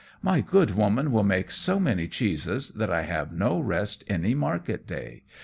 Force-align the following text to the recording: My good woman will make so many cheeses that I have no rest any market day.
My 0.23 0.41
good 0.41 0.71
woman 0.71 1.11
will 1.11 1.23
make 1.23 1.51
so 1.51 1.79
many 1.79 2.07
cheeses 2.07 2.69
that 2.69 2.89
I 2.89 3.03
have 3.03 3.31
no 3.33 3.59
rest 3.59 4.03
any 4.07 4.33
market 4.33 4.87
day. 4.87 5.21